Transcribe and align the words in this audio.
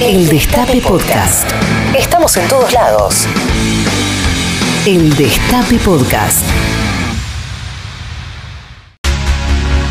El 0.00 0.28
Destape 0.28 0.80
Podcast. 0.80 1.50
Estamos 1.98 2.36
en 2.36 2.48
todos 2.48 2.72
lados. 2.72 3.26
El 4.86 5.12
Destape 5.16 5.76
Podcast. 5.78 6.44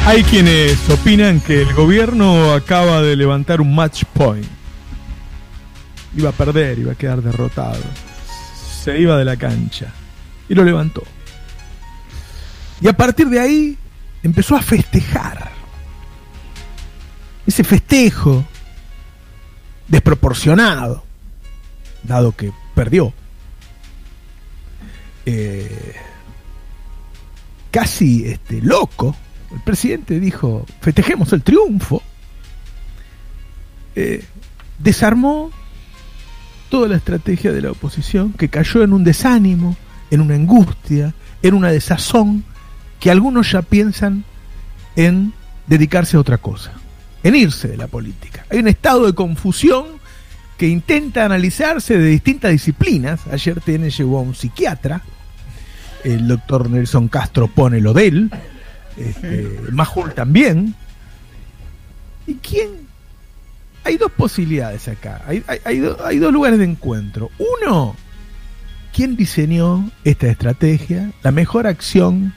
Hay 0.05 0.23
quienes 0.23 0.89
opinan 0.89 1.41
que 1.41 1.61
el 1.61 1.73
gobierno 1.73 2.53
acaba 2.53 3.01
de 3.01 3.17
levantar 3.17 3.59
un 3.59 3.75
match 3.75 4.05
point. 4.13 4.47
Iba 6.15 6.29
a 6.29 6.31
perder, 6.31 6.79
iba 6.79 6.93
a 6.93 6.95
quedar 6.95 7.21
derrotado. 7.21 7.83
Se 8.81 8.97
iba 8.97 9.17
de 9.17 9.25
la 9.25 9.35
cancha. 9.35 9.87
Y 10.47 10.55
lo 10.55 10.63
levantó. 10.63 11.03
Y 12.79 12.87
a 12.87 12.93
partir 12.93 13.27
de 13.27 13.41
ahí 13.41 13.77
empezó 14.23 14.55
a 14.55 14.61
festejar. 14.61 15.51
Ese 17.45 17.65
festejo 17.65 18.45
desproporcionado, 19.87 21.03
dado 22.03 22.35
que 22.35 22.51
perdió. 22.75 23.13
Eh, 25.25 25.95
casi 27.71 28.25
este, 28.25 28.61
loco, 28.61 29.15
el 29.53 29.61
presidente 29.61 30.19
dijo, 30.19 30.65
festejemos 30.81 31.33
el 31.33 31.41
triunfo. 31.41 32.01
Eh, 33.95 34.23
desarmó 34.77 35.51
toda 36.69 36.87
la 36.87 36.97
estrategia 36.97 37.51
de 37.51 37.61
la 37.61 37.71
oposición, 37.71 38.33
que 38.33 38.49
cayó 38.49 38.83
en 38.83 38.93
un 38.93 39.03
desánimo, 39.03 39.75
en 40.11 40.21
una 40.21 40.35
angustia, 40.35 41.13
en 41.41 41.53
una 41.53 41.71
desazón, 41.71 42.43
que 42.99 43.09
algunos 43.09 43.51
ya 43.51 43.61
piensan 43.61 44.23
en 44.95 45.33
dedicarse 45.67 46.17
a 46.17 46.19
otra 46.19 46.37
cosa 46.37 46.76
en 47.23 47.35
irse 47.35 47.67
de 47.67 47.77
la 47.77 47.87
política. 47.87 48.45
Hay 48.49 48.59
un 48.59 48.67
estado 48.67 49.05
de 49.05 49.13
confusión 49.13 49.85
que 50.57 50.67
intenta 50.67 51.25
analizarse 51.25 51.97
de 51.97 52.09
distintas 52.09 52.51
disciplinas. 52.51 53.21
Ayer 53.27 53.61
TN 53.61 53.89
llegó 53.89 54.19
a 54.19 54.21
un 54.21 54.35
psiquiatra, 54.35 55.01
el 56.03 56.27
doctor 56.27 56.69
Nelson 56.69 57.07
Castro 57.07 57.47
pone 57.47 57.79
lo 57.79 57.93
de 57.93 58.07
él, 58.07 58.31
este, 58.97 59.47
Majul 59.71 60.13
también. 60.13 60.75
¿Y 62.25 62.35
quién? 62.35 62.87
Hay 63.83 63.97
dos 63.97 64.11
posibilidades 64.11 64.87
acá, 64.89 65.21
hay, 65.25 65.43
hay 65.63 66.19
dos 66.19 66.33
lugares 66.33 66.59
de 66.59 66.65
encuentro. 66.65 67.31
Uno, 67.61 67.95
¿quién 68.93 69.15
diseñó 69.15 69.89
esta 70.03 70.27
estrategia? 70.27 71.11
La 71.23 71.31
mejor 71.31 71.67
acción 71.67 72.33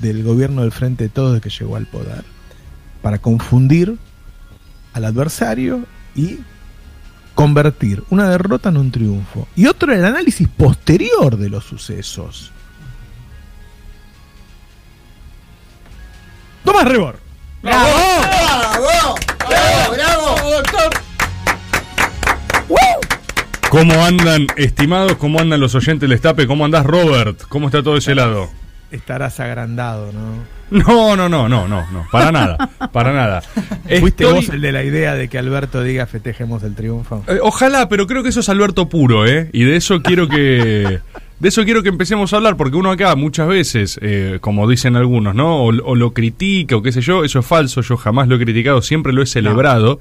del 0.00 0.24
gobierno 0.24 0.62
del 0.62 0.72
Frente 0.72 1.04
de 1.04 1.10
Todos 1.10 1.40
que 1.40 1.50
llegó 1.50 1.76
al 1.76 1.86
poder 1.86 2.33
para 3.04 3.18
confundir 3.18 3.98
al 4.94 5.04
adversario 5.04 5.84
y 6.14 6.38
convertir 7.34 8.02
una 8.08 8.30
derrota 8.30 8.70
en 8.70 8.78
un 8.78 8.90
triunfo. 8.90 9.46
Y 9.54 9.66
otro 9.66 9.92
el 9.92 10.02
análisis 10.02 10.48
posterior 10.48 11.36
de 11.36 11.50
los 11.50 11.64
sucesos. 11.64 12.50
Tomás 16.64 16.86
Rebor. 16.86 17.18
¡Bravo! 17.62 17.90
¡Bravo! 18.80 19.14
¡Bravo! 19.92 20.36
¿Cómo 23.68 24.02
andan, 24.02 24.46
estimados? 24.56 25.16
¿Cómo 25.16 25.40
andan 25.40 25.60
los 25.60 25.74
oyentes 25.74 26.08
del 26.08 26.12
Estape? 26.12 26.46
¿Cómo 26.46 26.64
andás, 26.64 26.86
Robert? 26.86 27.42
¿Cómo 27.50 27.66
está 27.66 27.82
todo 27.82 27.98
ese 27.98 28.14
lado? 28.14 28.63
Estarás 28.94 29.40
agrandado, 29.40 30.12
¿no? 30.12 30.54
No, 30.70 31.16
no, 31.16 31.28
no, 31.28 31.48
no, 31.48 31.68
no, 31.68 31.86
no, 31.90 32.06
para 32.10 32.32
nada, 32.32 32.56
para 32.92 33.12
nada. 33.12 33.42
¿Fuiste 34.00 34.24
vos 34.24 34.48
el 34.48 34.60
de 34.60 34.72
la 34.72 34.82
idea 34.82 35.14
de 35.14 35.28
que 35.28 35.38
Alberto 35.38 35.82
diga 35.82 36.06
festejemos 36.06 36.62
el 36.62 36.74
triunfo? 36.74 37.22
Eh, 37.28 37.38
ojalá, 37.42 37.88
pero 37.88 38.06
creo 38.06 38.22
que 38.22 38.30
eso 38.30 38.40
es 38.40 38.48
Alberto 38.48 38.88
puro, 38.88 39.26
¿eh? 39.26 39.50
Y 39.52 39.64
de 39.64 39.76
eso 39.76 40.02
quiero 40.02 40.28
que... 40.28 41.00
De 41.40 41.48
eso 41.48 41.64
quiero 41.64 41.82
que 41.82 41.88
empecemos 41.88 42.32
a 42.32 42.36
hablar, 42.36 42.56
porque 42.56 42.76
uno 42.76 42.90
acá 42.90 43.14
muchas 43.16 43.48
veces, 43.48 43.98
eh, 44.00 44.38
como 44.40 44.68
dicen 44.68 44.96
algunos, 44.96 45.34
¿no? 45.34 45.64
O, 45.64 45.72
lo 45.72 46.12
critica 46.14 46.76
o 46.76 46.82
qué 46.82 46.92
sé 46.92 47.00
yo, 47.00 47.24
eso 47.24 47.40
es 47.40 47.46
falso, 47.46 47.80
yo 47.82 47.96
jamás 47.96 48.28
lo 48.28 48.36
he 48.36 48.38
criticado, 48.38 48.80
siempre 48.80 49.12
lo 49.12 49.22
he 49.22 49.26
celebrado. 49.26 50.00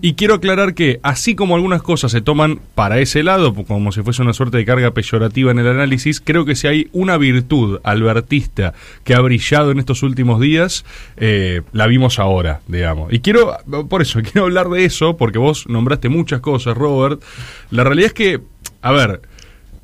Y 0.00 0.14
quiero 0.14 0.34
aclarar 0.34 0.74
que, 0.74 1.00
así 1.02 1.34
como 1.34 1.54
algunas 1.54 1.82
cosas 1.82 2.12
se 2.12 2.20
toman 2.20 2.60
para 2.74 2.98
ese 2.98 3.22
lado, 3.22 3.54
como 3.54 3.92
si 3.92 4.02
fuese 4.02 4.22
una 4.22 4.32
suerte 4.32 4.56
de 4.56 4.64
carga 4.64 4.92
peyorativa 4.92 5.50
en 5.50 5.58
el 5.58 5.68
análisis, 5.68 6.20
creo 6.20 6.44
que 6.44 6.54
si 6.54 6.66
hay 6.66 6.88
una 6.92 7.16
virtud 7.16 7.80
albertista 7.84 8.74
que 9.04 9.14
ha 9.14 9.20
brillado 9.20 9.70
en 9.70 9.78
estos 9.78 10.02
últimos 10.02 10.40
días, 10.40 10.84
eh, 11.16 11.62
la 11.72 11.86
vimos 11.86 12.18
ahora, 12.18 12.60
digamos. 12.66 13.12
Y 13.12 13.20
quiero, 13.20 13.56
por 13.88 14.02
eso, 14.02 14.20
quiero 14.22 14.44
hablar 14.44 14.68
de 14.68 14.84
eso, 14.84 15.16
porque 15.16 15.38
vos 15.38 15.66
nombraste 15.68 16.08
muchas 16.08 16.40
cosas, 16.40 16.76
Robert. 16.76 17.22
La 17.70 17.84
realidad 17.84 18.08
es 18.08 18.14
que, 18.14 18.40
a 18.82 18.92
ver, 18.92 19.22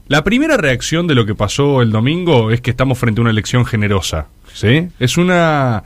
la 0.08 0.24
primera 0.24 0.56
reacción 0.56 1.06
de 1.06 1.14
lo 1.14 1.24
que 1.24 1.34
pasó 1.36 1.82
el 1.82 1.92
domingo 1.92 2.50
es 2.50 2.60
que 2.60 2.70
estamos 2.70 2.98
frente 2.98 3.20
a 3.20 3.22
una 3.22 3.30
elección 3.30 3.64
generosa. 3.64 4.26
¿Sí? 4.52 4.88
Es 4.98 5.16
una. 5.16 5.84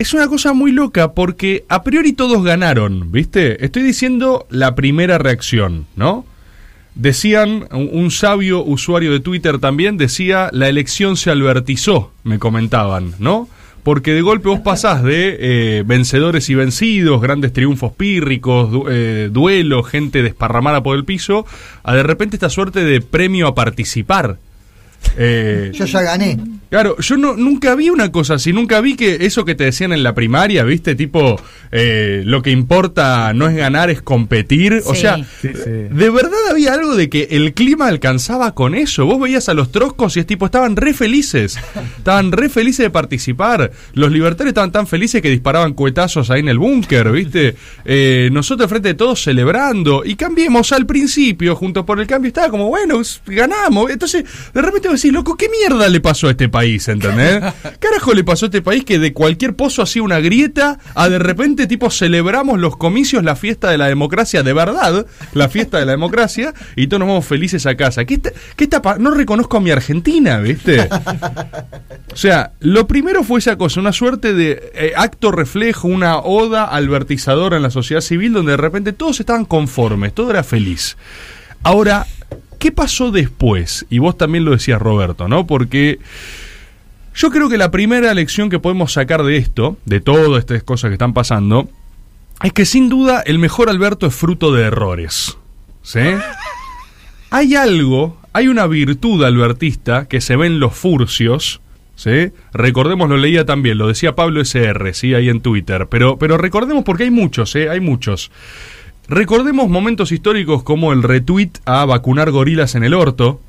Es 0.00 0.14
una 0.14 0.28
cosa 0.28 0.54
muy 0.54 0.72
loca 0.72 1.12
porque 1.12 1.66
a 1.68 1.82
priori 1.82 2.14
todos 2.14 2.42
ganaron, 2.42 3.12
¿viste? 3.12 3.62
Estoy 3.62 3.82
diciendo 3.82 4.46
la 4.48 4.74
primera 4.74 5.18
reacción, 5.18 5.84
¿no? 5.94 6.24
Decían, 6.94 7.68
un 7.70 8.10
sabio 8.10 8.64
usuario 8.64 9.12
de 9.12 9.20
Twitter 9.20 9.58
también 9.58 9.98
decía, 9.98 10.48
la 10.52 10.70
elección 10.70 11.18
se 11.18 11.30
albertizó, 11.30 12.12
me 12.24 12.38
comentaban, 12.38 13.12
¿no? 13.18 13.46
porque 13.82 14.12
de 14.12 14.22
golpe 14.22 14.48
vos 14.48 14.60
pasás 14.60 15.02
de 15.02 15.36
eh, 15.38 15.82
vencedores 15.86 16.48
y 16.48 16.54
vencidos, 16.54 17.20
grandes 17.20 17.52
triunfos 17.52 17.92
pírricos, 17.92 18.70
eh, 18.90 19.28
duelos, 19.30 19.86
gente 19.86 20.22
desparramada 20.22 20.82
por 20.82 20.96
el 20.96 21.04
piso, 21.04 21.44
a 21.82 21.94
de 21.94 22.02
repente 22.02 22.36
esta 22.36 22.48
suerte 22.48 22.84
de 22.84 23.02
premio 23.02 23.48
a 23.48 23.54
participar. 23.54 24.38
Eh, 25.16 25.70
yo 25.74 25.84
ya 25.84 26.02
gané. 26.02 26.38
Claro, 26.70 26.96
yo 27.00 27.16
no, 27.16 27.34
nunca 27.34 27.74
vi 27.74 27.90
una 27.90 28.12
cosa 28.12 28.34
así, 28.34 28.52
nunca 28.52 28.80
vi 28.80 28.94
que 28.94 29.26
eso 29.26 29.44
que 29.44 29.56
te 29.56 29.64
decían 29.64 29.92
en 29.92 30.04
la 30.04 30.14
primaria, 30.14 30.62
¿viste? 30.62 30.94
Tipo, 30.94 31.40
eh, 31.72 32.22
lo 32.24 32.42
que 32.42 32.52
importa 32.52 33.32
no 33.34 33.48
es 33.48 33.56
ganar, 33.56 33.90
es 33.90 34.02
competir. 34.02 34.80
O 34.86 34.94
sea, 34.94 35.16
de 35.42 36.10
verdad 36.10 36.38
había 36.48 36.74
algo 36.74 36.94
de 36.94 37.10
que 37.10 37.26
el 37.32 37.54
clima 37.54 37.88
alcanzaba 37.88 38.54
con 38.54 38.76
eso. 38.76 39.04
Vos 39.04 39.20
veías 39.20 39.48
a 39.48 39.54
los 39.54 39.72
troscos 39.72 40.16
y 40.16 40.20
es 40.20 40.26
tipo, 40.26 40.46
estaban 40.46 40.76
re 40.76 40.94
felices. 40.94 41.58
estaban 41.98 42.30
re 42.30 42.48
felices 42.48 42.84
de 42.84 42.90
participar. 42.90 43.72
Los 43.94 44.12
libertarios 44.12 44.50
estaban 44.50 44.70
tan 44.70 44.86
felices 44.86 45.20
que 45.20 45.30
disparaban 45.30 45.72
cuetazos 45.74 46.30
ahí 46.30 46.38
en 46.38 46.50
el 46.50 46.58
búnker, 46.58 47.10
¿viste? 47.10 47.56
Eh, 47.84 48.28
nosotros 48.32 48.68
frente 48.70 48.90
de 48.90 48.94
todos 48.94 49.20
celebrando. 49.20 50.04
Y 50.04 50.14
cambiemos 50.14 50.70
al 50.70 50.86
principio, 50.86 51.56
junto 51.56 51.84
por 51.84 51.98
el 51.98 52.06
cambio, 52.06 52.28
estaba 52.28 52.48
como, 52.48 52.68
bueno, 52.68 53.02
ganamos. 53.26 53.90
Entonces, 53.90 54.24
de 54.54 54.62
repente 54.62 54.88
vos 54.90 55.00
decís, 55.00 55.12
loco, 55.12 55.36
¿qué 55.36 55.48
mierda 55.48 55.88
le 55.88 56.00
pasó 56.00 56.28
a 56.28 56.30
este 56.32 56.48
país? 56.48 56.88
¿entendés? 56.88 57.42
Carajo 57.78 58.14
le 58.14 58.24
pasó 58.24 58.46
a 58.46 58.48
este 58.48 58.62
país 58.62 58.84
que 58.84 58.98
de 58.98 59.12
cualquier 59.12 59.54
pozo 59.54 59.82
hacía 59.82 60.02
una 60.02 60.20
grieta 60.20 60.78
a 60.94 61.08
de 61.08 61.18
repente 61.18 61.66
tipo 61.66 61.90
celebramos 61.90 62.58
los 62.58 62.76
comicios, 62.76 63.24
la 63.24 63.36
fiesta 63.36 63.70
de 63.70 63.78
la 63.78 63.86
democracia 63.86 64.42
de 64.42 64.52
verdad, 64.52 65.06
la 65.32 65.48
fiesta 65.48 65.78
de 65.78 65.86
la 65.86 65.92
democracia, 65.92 66.54
y 66.76 66.86
todos 66.86 67.00
nos 67.00 67.08
vamos 67.08 67.26
felices 67.26 67.66
a 67.66 67.76
casa. 67.76 68.04
¿Qué, 68.04 68.20
qué 68.56 68.66
tapa? 68.66 68.96
No 68.98 69.10
reconozco 69.10 69.56
a 69.56 69.60
mi 69.60 69.70
Argentina, 69.70 70.38
¿viste? 70.38 70.88
O 72.12 72.16
sea, 72.16 72.52
lo 72.60 72.86
primero 72.86 73.22
fue 73.22 73.38
esa 73.38 73.56
cosa, 73.56 73.80
una 73.80 73.92
suerte 73.92 74.34
de 74.34 74.72
eh, 74.74 74.92
acto 74.96 75.30
reflejo, 75.30 75.88
una 75.88 76.18
oda 76.18 76.64
albertizadora 76.64 77.56
en 77.56 77.62
la 77.62 77.70
sociedad 77.70 78.00
civil 78.00 78.32
donde 78.32 78.52
de 78.52 78.56
repente 78.56 78.92
todos 78.92 79.20
estaban 79.20 79.44
conformes, 79.44 80.12
todo 80.12 80.30
era 80.30 80.42
feliz. 80.42 80.96
Ahora, 81.62 82.06
¿qué 82.60 82.70
pasó 82.70 83.10
después? 83.10 83.86
Y 83.90 83.98
vos 83.98 84.16
también 84.16 84.44
lo 84.44 84.52
decías, 84.52 84.80
Roberto, 84.80 85.26
¿no? 85.26 85.46
Porque 85.46 85.98
yo 87.14 87.30
creo 87.30 87.48
que 87.48 87.58
la 87.58 87.72
primera 87.72 88.14
lección 88.14 88.50
que 88.50 88.60
podemos 88.60 88.92
sacar 88.92 89.24
de 89.24 89.38
esto, 89.38 89.78
de 89.86 90.00
todas 90.00 90.38
estas 90.38 90.62
cosas 90.62 90.90
que 90.90 90.94
están 90.94 91.14
pasando, 91.14 91.68
es 92.44 92.52
que 92.52 92.66
sin 92.66 92.88
duda 92.88 93.22
el 93.26 93.38
mejor 93.38 93.70
Alberto 93.70 94.06
es 94.06 94.14
fruto 94.14 94.52
de 94.52 94.64
errores. 94.64 95.36
¿Sí? 95.82 96.00
Hay 97.30 97.54
algo, 97.54 98.18
hay 98.32 98.48
una 98.48 98.66
virtud 98.66 99.24
albertista 99.24 100.06
que 100.06 100.20
se 100.20 100.36
ve 100.36 100.46
en 100.46 100.60
los 100.60 100.74
furcios, 100.74 101.60
¿sí? 101.96 102.32
Recordemos, 102.52 103.08
lo 103.08 103.16
leía 103.16 103.46
también, 103.46 103.78
lo 103.78 103.88
decía 103.88 104.14
Pablo 104.14 104.40
SR, 104.40 104.92
¿sí? 104.94 105.14
Ahí 105.14 105.28
en 105.28 105.40
Twitter, 105.40 105.86
pero, 105.88 106.18
pero 106.18 106.36
recordemos 106.36 106.84
porque 106.84 107.04
hay 107.04 107.10
muchos, 107.10 107.54
¿eh? 107.56 107.70
Hay 107.70 107.80
muchos. 107.80 108.30
Recordemos 109.10 109.68
momentos 109.68 110.12
históricos 110.12 110.62
como 110.62 110.92
el 110.92 111.02
retweet 111.02 111.50
a 111.64 111.84
vacunar 111.84 112.30
gorilas 112.30 112.76
en 112.76 112.84
el 112.84 112.94
orto. 112.94 113.40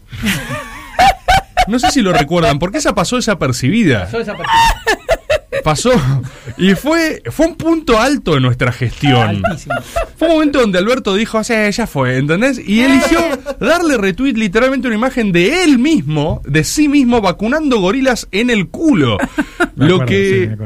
No 1.68 1.78
sé 1.78 1.92
si 1.92 2.02
lo 2.02 2.12
recuerdan, 2.14 2.58
porque 2.58 2.80
esa 2.80 2.96
pasó 2.96 3.18
desapercibida. 3.18 4.06
Pasó 4.06 4.18
desapercibida. 4.18 4.76
Pasó. 5.64 5.92
Y 6.58 6.74
fue, 6.74 7.22
fue 7.30 7.46
un 7.46 7.56
punto 7.58 8.00
alto 8.00 8.36
en 8.38 8.42
nuestra 8.42 8.72
gestión. 8.72 9.44
Fue 10.18 10.30
un 10.30 10.34
momento 10.34 10.62
donde 10.62 10.80
Alberto 10.80 11.14
dijo, 11.14 11.44
sí, 11.44 11.54
ya 11.72 11.86
fue, 11.86 12.18
¿entendés? 12.18 12.58
Y 12.58 12.82
eligió 12.82 13.20
darle 13.60 13.98
retweet 13.98 14.34
literalmente 14.34 14.88
una 14.88 14.96
imagen 14.96 15.32
de 15.32 15.64
él 15.64 15.78
mismo, 15.78 16.42
de 16.44 16.64
sí 16.64 16.88
mismo, 16.88 17.22
vacunando 17.22 17.80
gorilas 17.80 18.28
en 18.32 18.50
el 18.50 18.70
culo. 18.70 19.20
lo 19.76 20.08
que 20.08 20.58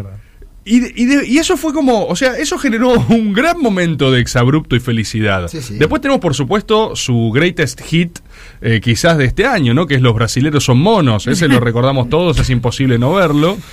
Y, 0.67 1.37
eso 1.37 1.57
fue 1.57 1.73
como, 1.73 2.07
o 2.07 2.15
sea, 2.15 2.37
eso 2.37 2.57
generó 2.57 2.93
un 3.09 3.33
gran 3.33 3.61
momento 3.61 4.11
de 4.11 4.19
exabrupto 4.19 4.75
y 4.75 4.79
felicidad. 4.79 5.47
Después 5.51 6.01
tenemos, 6.01 6.19
por 6.19 6.33
supuesto, 6.33 6.95
su 6.95 7.29
greatest 7.31 7.81
hit, 7.81 8.17
eh, 8.61 8.81
quizás 8.81 9.19
de 9.19 9.25
este 9.25 9.45
año, 9.45 9.75
¿no? 9.75 9.85
Que 9.85 9.95
es 9.95 10.01
Los 10.01 10.15
brasileros 10.15 10.63
son 10.63 10.79
monos. 10.79 11.27
Ese 11.27 11.47
lo 11.47 11.59
recordamos 11.61 12.09
todos, 12.09 12.39
es 12.39 12.49
imposible 12.49 12.97
no 12.97 13.13
verlo. 13.13 13.57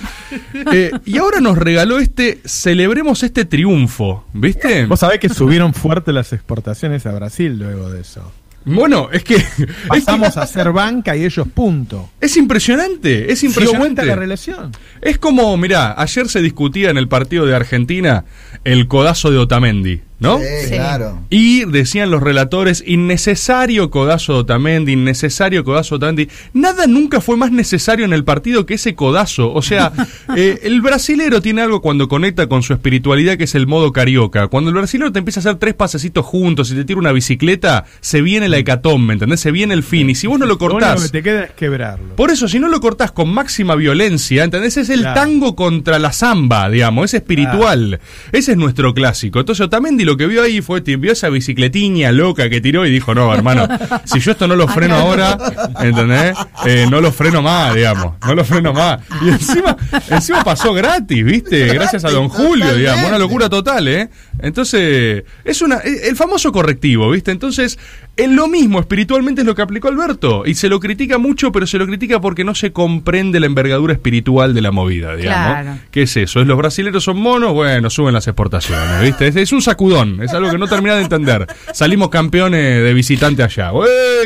Eh, 0.71 0.91
y 1.05 1.17
ahora 1.17 1.39
nos 1.39 1.57
regaló 1.57 1.99
este, 1.99 2.39
celebremos 2.45 3.21
este 3.23 3.45
triunfo, 3.45 4.25
¿viste? 4.33 4.85
Vos 4.85 4.99
sabés 4.99 5.19
que 5.19 5.29
subieron 5.29 5.73
fuerte 5.73 6.13
las 6.13 6.31
exportaciones 6.31 7.05
a 7.05 7.11
Brasil 7.11 7.57
luego 7.57 7.89
de 7.89 8.01
eso. 8.01 8.31
Bueno, 8.65 9.09
es 9.11 9.23
que. 9.23 9.43
Pasamos 9.87 10.37
a 10.37 10.45
ser 10.47 10.71
banca 10.71 11.15
y 11.15 11.25
ellos 11.25 11.47
punto. 11.53 12.09
Es 12.19 12.37
impresionante, 12.37 13.31
es 13.31 13.43
impresionante. 13.43 14.05
la 14.05 14.15
relación. 14.15 14.71
Es 15.01 15.17
como, 15.17 15.55
mirá, 15.57 15.99
ayer 15.99 16.27
se 16.29 16.41
discutía 16.41 16.89
en 16.89 16.97
el 16.97 17.07
partido 17.07 17.45
de 17.45 17.55
Argentina 17.55 18.25
el 18.63 18.87
codazo 18.87 19.31
de 19.31 19.37
Otamendi. 19.37 20.01
¿No? 20.23 20.39
Sí, 20.39 20.71
claro. 20.71 21.19
Y 21.29 21.65
decían 21.65 22.09
los 22.09 22.23
relatores, 22.23 22.83
innecesario 22.87 23.89
codazo 23.89 24.33
de 24.33 24.39
Otamendi, 24.39 24.93
innecesario 24.93 25.63
codazo 25.63 25.97
de 25.97 26.05
Otamendi. 26.05 26.29
Nada 26.53 26.87
nunca 26.87 27.21
fue 27.21 27.37
más 27.37 27.51
necesario 27.51 28.05
en 28.05 28.13
el 28.13 28.23
partido 28.23 28.65
que 28.65 28.75
ese 28.75 28.95
codazo. 28.95 29.53
O 29.53 29.61
sea, 29.61 29.91
eh, 30.35 30.59
el 30.63 30.81
brasilero 30.81 31.41
tiene 31.41 31.61
algo 31.61 31.81
cuando 31.81 32.07
conecta 32.07 32.47
con 32.47 32.63
su 32.63 32.73
espiritualidad 32.73 33.37
que 33.37 33.43
es 33.43 33.55
el 33.55 33.67
modo 33.67 33.91
carioca. 33.91 34.47
Cuando 34.47 34.69
el 34.69 34.75
brasilero 34.75 35.11
te 35.11 35.19
empieza 35.19 35.39
a 35.39 35.41
hacer 35.41 35.55
tres 35.55 35.73
pasecitos 35.73 36.25
juntos 36.25 36.71
y 36.71 36.75
te 36.75 36.85
tira 36.85 36.99
una 36.99 37.11
bicicleta, 37.11 37.85
se 37.99 38.21
viene 38.21 38.47
la 38.49 38.57
hecatombe, 38.57 39.13
¿entendés? 39.13 39.41
Se 39.41 39.51
viene 39.51 39.73
el 39.73 39.83
fin. 39.83 40.09
Y 40.09 40.15
si 40.15 40.27
vos 40.27 40.39
no 40.39 40.45
lo 40.45 40.57
cortás... 40.57 41.01
Lo 41.01 41.05
que 41.05 41.11
te 41.11 41.23
queda 41.23 41.43
es 41.43 41.51
quebrarlo. 41.51 42.15
Por 42.15 42.31
eso, 42.31 42.47
si 42.47 42.59
no 42.59 42.69
lo 42.69 42.79
cortás 42.79 43.11
con 43.11 43.29
máxima 43.33 43.75
violencia, 43.75 44.43
¿entendés? 44.43 44.77
Es 44.77 44.89
el 44.89 45.03
tango 45.03 45.55
contra 45.55 45.99
la 45.99 46.13
samba, 46.13 46.69
digamos, 46.69 47.05
es 47.05 47.15
espiritual. 47.15 47.99
Ese 48.31 48.51
es 48.53 48.57
nuestro 48.57 48.93
clásico. 48.93 49.39
Entonces 49.39 49.65
Otamendi 49.65 50.03
lo 50.03 50.12
lo 50.13 50.17
que 50.17 50.27
vio 50.27 50.43
ahí 50.43 50.61
fue, 50.61 50.81
vio 50.81 51.11
esa 51.11 51.29
bicicletiña 51.29 52.11
loca 52.11 52.47
que 52.47 52.61
tiró 52.61 52.85
y 52.85 52.91
dijo, 52.91 53.15
no, 53.15 53.33
hermano, 53.33 53.67
si 54.05 54.19
yo 54.19 54.33
esto 54.33 54.47
no 54.47 54.55
lo 54.55 54.67
freno 54.67 54.93
ahora, 54.93 55.35
¿entendés? 55.81 56.37
Eh, 56.67 56.85
no 56.87 57.01
lo 57.01 57.11
freno 57.11 57.41
más, 57.41 57.73
digamos, 57.73 58.13
no 58.23 58.35
lo 58.35 58.45
freno 58.45 58.73
más. 58.73 58.99
Y 59.23 59.29
encima, 59.29 59.75
encima 60.09 60.43
pasó 60.43 60.71
gratis, 60.71 61.25
¿viste? 61.25 61.65
Gracias 61.73 62.05
a 62.05 62.11
don 62.11 62.29
Julio, 62.29 62.75
digamos, 62.75 63.07
una 63.07 63.17
locura 63.17 63.49
total, 63.49 63.87
¿eh? 63.87 64.09
Entonces, 64.39 65.23
es 65.43 65.61
una, 65.63 65.77
el 65.77 66.15
famoso 66.15 66.51
correctivo, 66.51 67.09
¿viste? 67.09 67.31
Entonces, 67.31 67.79
en 68.15 68.35
lo 68.35 68.47
mismo, 68.47 68.79
espiritualmente 68.79 69.41
es 69.41 69.47
lo 69.47 69.55
que 69.55 69.63
aplicó 69.63 69.87
Alberto. 69.87 70.43
Y 70.45 70.53
se 70.53 70.69
lo 70.69 70.79
critica 70.79 71.17
mucho, 71.17 71.51
pero 71.51 71.65
se 71.65 71.79
lo 71.79 71.87
critica 71.87 72.21
porque 72.21 72.43
no 72.43 72.53
se 72.53 72.71
comprende 72.71 73.39
la 73.39 73.47
envergadura 73.47 73.93
espiritual 73.93 74.53
de 74.53 74.61
la 74.61 74.71
movida, 74.71 75.15
digamos. 75.15 75.79
¿Qué 75.89 76.03
es 76.03 76.15
eso? 76.17 76.39
¿Es 76.39 76.45
los 76.45 76.57
brasileños 76.57 77.03
son 77.03 77.17
monos? 77.17 77.53
Bueno, 77.53 77.89
suben 77.89 78.13
las 78.13 78.27
exportaciones, 78.27 79.01
¿viste? 79.01 79.41
Es, 79.41 79.51
un 79.51 79.61
sacudón, 79.61 80.02
es 80.21 80.33
algo 80.33 80.51
que 80.51 80.57
no 80.57 80.67
termina 80.67 80.95
de 80.95 81.03
entender. 81.03 81.47
Salimos 81.73 82.09
campeones 82.09 82.83
de 82.83 82.93
visitante 82.93 83.43
allá. 83.43 83.71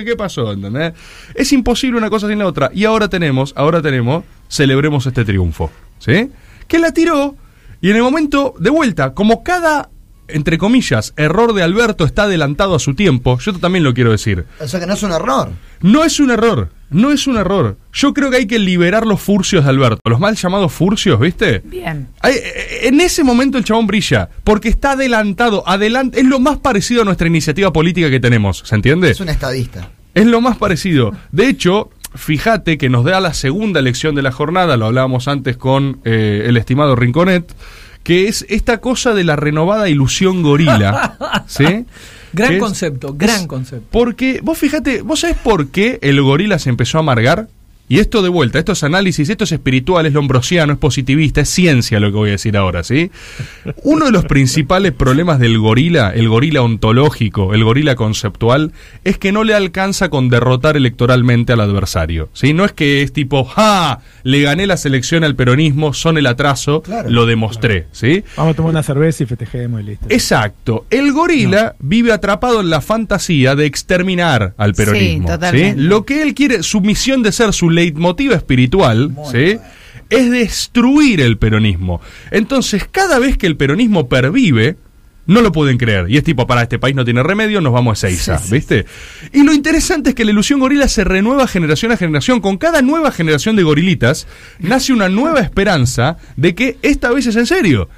¿Qué 0.06 0.16
pasó? 0.16 0.52
¿Entendés? 0.52 0.94
Es 1.34 1.52
imposible 1.54 1.98
una 1.98 2.10
cosa 2.10 2.28
sin 2.28 2.40
la 2.40 2.48
otra. 2.48 2.70
Y 2.74 2.86
ahora 2.86 3.08
tenemos, 3.08 3.54
ahora 3.56 3.82
tenemos, 3.82 4.24
celebremos 4.50 5.06
este 5.06 5.26
triunfo. 5.26 5.72
¿Sí? 6.00 6.30
Que 6.68 6.80
la 6.80 6.92
tiró 6.92 7.36
y 7.82 7.92
en 7.92 7.96
el 7.98 8.04
momento, 8.04 8.56
de 8.60 8.70
vuelta, 8.70 9.14
como 9.14 9.44
cada 9.44 9.90
entre 10.28 10.58
comillas, 10.58 11.14
error 11.18 11.54
de 11.54 11.64
Alberto 11.64 12.06
está 12.06 12.24
adelantado 12.24 12.76
a 12.76 12.80
su 12.80 12.96
tiempo, 12.96 13.38
yo 13.40 13.54
también 13.54 13.84
lo 13.84 13.94
quiero 13.94 14.12
decir. 14.12 14.46
O 14.60 14.68
sea 14.68 14.80
que 14.80 14.86
no 14.86 14.94
es 14.94 15.04
un 15.04 15.12
error. 15.12 15.50
No 15.82 16.04
es 16.04 16.20
un 16.20 16.32
error, 16.32 16.70
no 16.90 17.12
es 17.12 17.28
un 17.28 17.38
error. 17.38 17.78
Yo 17.94 18.14
creo 18.14 18.32
que 18.32 18.38
hay 18.38 18.48
que 18.48 18.60
liberar 18.60 19.06
los 19.06 19.22
furcios 19.22 19.64
de 19.64 19.70
Alberto, 19.70 20.02
los 20.10 20.20
mal 20.20 20.36
llamados 20.36 20.74
furcios, 20.74 21.20
¿viste? 21.20 21.62
Bien. 21.66 22.08
Eh, 22.24 22.80
en 22.84 23.00
ese 23.00 23.24
momento 23.24 23.58
el 23.58 23.64
chabón 23.64 23.88
brilla, 23.88 24.30
porque 24.44 24.70
está 24.70 24.92
adelantado, 24.92 25.64
adelante, 25.68 26.20
es 26.20 26.26
lo 26.26 26.40
más 26.40 26.58
parecido 26.58 27.04
a 27.04 27.06
nuestra 27.06 27.28
iniciativa 27.28 27.72
política 27.72 28.10
que 28.10 28.20
tenemos, 28.20 28.64
¿se 28.66 28.76
entiende? 28.76 29.12
Es 29.12 29.20
un 29.20 29.30
estadista. 29.30 29.90
Es 30.14 30.26
lo 30.26 30.42
más 30.42 30.58
parecido. 30.58 31.12
De 31.32 31.48
hecho, 31.48 31.92
fíjate 32.16 32.78
que 32.78 32.90
nos 32.90 33.06
da 33.06 33.20
la 33.20 33.34
segunda 33.34 33.82
lección 33.82 34.16
de 34.16 34.24
la 34.24 34.32
jornada, 34.32 34.78
lo 34.78 34.88
hablábamos 34.88 35.28
antes 35.28 35.58
con 35.58 36.02
eh, 36.06 36.46
el 36.48 36.58
estimado 36.58 36.96
Rinconet 36.96 37.54
que 38.08 38.30
es 38.30 38.46
esta 38.48 38.78
cosa 38.78 39.14
de 39.14 39.26
la 39.26 39.36
renovada 39.36 39.90
ilusión 39.90 40.42
gorila. 40.42 41.44
¿Sí? 41.46 41.86
Gran 42.32 42.58
concepto, 42.58 43.14
gran 43.18 43.48
concepto. 43.48 43.86
Porque, 43.92 44.40
vos 44.42 44.58
fíjate, 44.58 45.02
¿vos 45.02 45.20
sabés 45.20 45.36
por 45.36 45.72
qué 45.72 46.00
el 46.02 46.22
gorila 46.22 46.58
se 46.58 46.70
empezó 46.70 47.00
a 47.00 47.02
amargar? 47.02 47.50
Y 47.90 48.00
esto 48.00 48.22
de 48.22 48.28
vuelta, 48.28 48.60
esto 48.60 48.74
es 48.74 48.84
análisis, 48.84 49.30
esto 49.30 49.46
es 49.46 49.52
espiritual, 49.54 50.06
es 50.06 50.14
lombrosiano, 50.14 50.74
es 50.74 50.80
positivista, 50.80 51.42
es 51.42 51.50
ciencia 51.50 52.02
lo 52.02 52.12
que 52.12 52.18
voy 52.18 52.30
a 52.30 52.32
decir 52.34 52.58
ahora, 52.58 52.84
¿sí? 52.84 53.12
Uno 53.84 54.06
de 54.06 54.12
los 54.12 54.26
principales 54.26 54.92
problemas 54.92 55.40
del 55.40 55.58
gorila, 55.58 56.12
el 56.14 56.28
gorila 56.28 56.62
ontológico, 56.64 57.54
el 57.54 57.64
gorila 57.64 57.96
conceptual, 57.96 58.74
es 59.06 59.18
que 59.18 59.32
no 59.32 59.46
le 59.46 59.54
alcanza 59.54 60.10
con 60.10 60.28
derrotar 60.28 60.76
electoralmente 60.76 61.54
al 61.54 61.62
adversario, 61.62 62.30
¿sí? 62.34 62.54
No 62.54 62.66
es 62.66 62.74
que 62.74 63.04
es 63.04 63.14
tipo, 63.14 63.46
¡ja! 63.46 64.02
Le 64.24 64.42
gané 64.42 64.68
la 64.68 64.76
selección 64.76 65.24
al 65.24 65.36
peronismo, 65.36 65.94
son 65.94 66.18
el 66.18 66.28
atraso, 66.28 66.84
lo 67.08 67.26
demostré, 67.26 67.88
¿sí? 67.94 68.22
Vamos 68.36 68.52
a 68.54 68.56
tomar 68.58 68.72
una 68.72 68.84
cerveza 68.84 69.24
y 69.24 69.28
festejemos 69.28 69.80
y 69.80 69.84
listo. 69.86 70.08
Exacto. 70.10 70.86
El 70.90 71.14
gorila 71.14 71.76
vive 71.80 72.12
atrapado 72.12 72.60
en 72.60 72.70
la 72.70 72.82
fantasía 72.82 73.56
de 73.56 73.66
exterminar 73.66 74.56
al 74.58 74.74
peronismo, 74.74 75.30
sí, 75.52 75.74
Lo 75.78 76.04
que 76.04 76.22
él 76.22 76.34
quiere, 76.34 76.64
su 76.64 76.82
misión 76.82 77.24
de 77.24 77.32
ser 77.32 77.54
su 77.54 77.77
leitmotiv 77.78 78.34
espiritual, 78.34 79.16
¿sí? 79.32 79.58
Es 80.10 80.32
destruir 80.32 81.22
el 81.22 81.38
peronismo. 81.38 82.02
Entonces, 82.32 82.88
cada 82.90 83.20
vez 83.20 83.38
que 83.38 83.48
el 83.48 83.56
peronismo 83.56 84.10
pervive, 84.10 84.76
no 85.28 85.42
lo 85.42 85.52
pueden 85.52 85.78
creer. 85.78 86.10
Y 86.10 86.18
es 86.18 86.24
tipo, 86.24 86.48
para 86.48 86.64
este 86.64 86.80
país 86.80 86.96
no 86.96 87.06
tiene 87.06 87.22
remedio, 87.22 87.62
nos 87.62 87.74
vamos 87.74 88.04
a 88.04 88.08
Seiza, 88.08 88.42
¿viste? 88.50 88.86
Y 89.34 89.44
lo 89.44 89.54
interesante 89.54 90.10
es 90.10 90.16
que 90.16 90.26
la 90.26 90.32
ilusión 90.32 90.60
gorila 90.60 90.88
se 90.88 91.04
renueva 91.04 91.48
generación 91.48 91.92
a 91.92 91.98
generación. 91.98 92.40
Con 92.40 92.58
cada 92.58 92.82
nueva 92.82 93.12
generación 93.12 93.56
de 93.56 93.64
gorilitas 93.64 94.26
nace 94.60 94.94
una 94.94 95.10
nueva 95.10 95.42
esperanza 95.42 96.18
de 96.38 96.56
que 96.56 96.78
esta 96.82 97.12
vez 97.12 97.28
es 97.28 97.36
en 97.36 97.46
serio. 97.46 97.90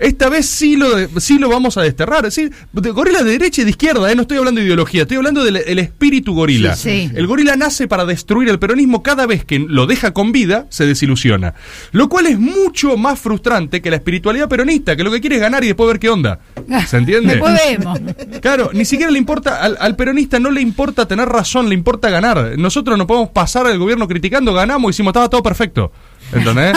Esta 0.00 0.28
vez 0.28 0.46
sí 0.46 0.76
lo, 0.76 0.88
sí 1.20 1.38
lo 1.38 1.48
vamos 1.48 1.76
a 1.76 1.82
desterrar. 1.82 2.30
¿sí? 2.30 2.50
gorila 2.72 3.22
de 3.22 3.32
derecha 3.32 3.62
y 3.62 3.64
de 3.64 3.70
izquierda, 3.70 4.10
¿eh? 4.10 4.16
no 4.16 4.22
estoy 4.22 4.38
hablando 4.38 4.60
de 4.60 4.66
ideología, 4.66 5.02
estoy 5.02 5.18
hablando 5.18 5.44
del 5.44 5.78
espíritu 5.78 6.34
gorila. 6.34 6.76
El 6.84 7.26
gorila 7.26 7.56
nace 7.56 7.88
para 7.88 8.04
destruir 8.04 8.48
el 8.48 8.58
peronismo 8.58 9.02
cada 9.02 9.26
vez 9.26 9.44
que 9.44 9.58
lo 9.58 9.86
deja 9.86 10.12
con 10.12 10.32
vida, 10.32 10.66
se 10.70 10.86
desilusiona. 10.86 11.54
Lo 11.92 12.08
cual 12.08 12.26
es 12.26 12.38
mucho 12.38 12.96
más 12.96 13.18
frustrante 13.18 13.80
que 13.82 13.90
la 13.90 13.96
espiritualidad 13.96 14.48
peronista, 14.48 14.96
que 14.96 15.04
lo 15.04 15.10
que 15.10 15.20
quiere 15.20 15.36
es 15.36 15.42
ganar 15.42 15.64
y 15.64 15.68
después 15.68 15.88
ver 15.88 15.98
qué 15.98 16.10
onda. 16.10 16.40
¿Se 16.86 16.96
entiende? 16.96 17.34
después 17.34 17.54
vemos. 17.66 18.00
Claro, 18.40 18.70
ni 18.72 18.84
siquiera 18.84 19.10
le 19.10 19.18
importa, 19.18 19.62
al, 19.62 19.96
peronista 19.96 20.38
no 20.38 20.50
le 20.50 20.60
importa 20.60 21.06
tener 21.06 21.28
razón, 21.28 21.68
le 21.68 21.74
importa 21.74 22.08
ganar. 22.08 22.56
Nosotros 22.56 22.96
no 22.96 23.06
podemos 23.06 23.30
pasar 23.30 23.66
al 23.66 23.78
gobierno 23.78 24.06
criticando, 24.06 24.52
ganamos 24.54 24.88
y 24.88 24.92
decimos, 24.92 25.10
estaba 25.10 25.28
todo 25.28 25.42
perfecto. 25.42 25.92
¿Entendés? 26.32 26.76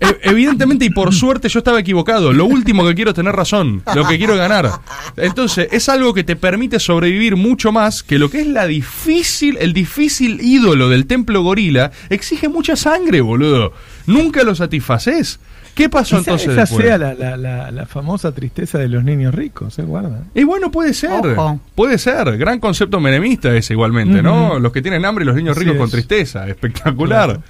E, 0.00 0.18
evidentemente 0.22 0.84
y 0.84 0.90
por 0.90 1.14
suerte 1.14 1.48
yo 1.48 1.58
estaba 1.58 1.80
equivocado. 1.80 2.32
Lo 2.32 2.44
último 2.44 2.84
que 2.86 2.94
quiero 2.94 3.10
es 3.10 3.16
tener 3.16 3.34
razón, 3.34 3.82
lo 3.94 4.06
que 4.06 4.18
quiero 4.18 4.36
ganar. 4.36 4.70
Entonces, 5.16 5.68
es 5.70 5.88
algo 5.88 6.14
que 6.14 6.24
te 6.24 6.36
permite 6.36 6.78
sobrevivir 6.78 7.36
mucho 7.36 7.72
más 7.72 8.02
que 8.02 8.18
lo 8.18 8.30
que 8.30 8.40
es 8.40 8.46
la 8.46 8.66
difícil, 8.66 9.56
el 9.60 9.72
difícil 9.72 10.40
ídolo 10.40 10.88
del 10.88 11.06
templo 11.06 11.42
gorila, 11.42 11.90
exige 12.10 12.48
mucha 12.48 12.76
sangre, 12.76 13.20
boludo. 13.20 13.72
Nunca 14.06 14.42
lo 14.42 14.54
satisfaces. 14.54 15.38
¿Qué 15.74 15.88
pasó 15.88 16.18
entonces 16.18 16.48
esa 16.48 16.66
sea 16.66 16.98
la, 16.98 17.70
la, 17.70 17.86
famosa 17.86 18.32
tristeza 18.32 18.78
de 18.78 18.88
los 18.88 19.04
niños 19.04 19.34
ricos, 19.34 19.72
¿se 19.72 19.82
guarda? 19.82 20.24
Y 20.34 20.44
bueno, 20.44 20.70
puede 20.70 20.92
ser. 20.92 21.22
Puede 21.74 21.98
ser. 21.98 22.36
Gran 22.36 22.60
concepto 22.60 23.00
menemista 23.00 23.54
es 23.56 23.70
igualmente, 23.70 24.22
¿no? 24.22 24.58
Los 24.58 24.72
que 24.72 24.82
tienen 24.82 25.04
hambre 25.04 25.24
y 25.24 25.26
los 25.26 25.36
niños 25.36 25.56
ricos 25.56 25.76
con 25.76 25.90
tristeza. 25.90 26.46
Espectacular. 26.46 27.40